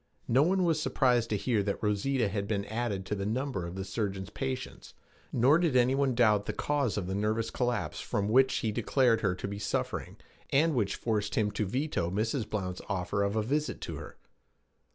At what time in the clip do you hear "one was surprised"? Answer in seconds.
0.41-1.29